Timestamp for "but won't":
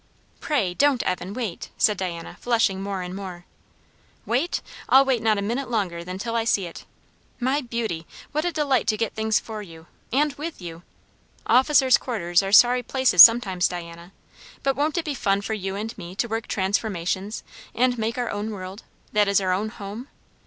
14.63-14.97